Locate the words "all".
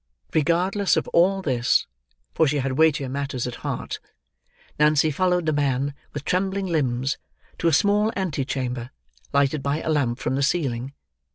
1.09-1.43